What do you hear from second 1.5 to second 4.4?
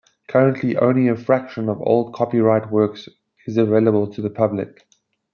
of old copyrighted works is available to the